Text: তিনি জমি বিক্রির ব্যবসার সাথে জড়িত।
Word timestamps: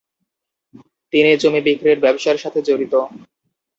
তিনি 1.13 1.31
জমি 1.41 1.61
বিক্রির 1.67 1.99
ব্যবসার 2.05 2.37
সাথে 2.37 2.59
জড়িত। 2.67 2.93